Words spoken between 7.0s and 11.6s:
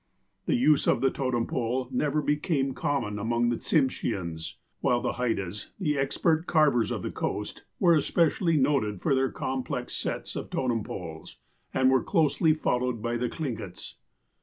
the coast, were especially noted for their complex sets of totem poles,